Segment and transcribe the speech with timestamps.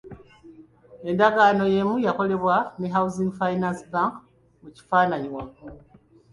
[1.09, 4.13] Endagaano y'emu yakolebwa ne Housing Finance Bank
[4.61, 5.75] (mu kifaananyi waggulu).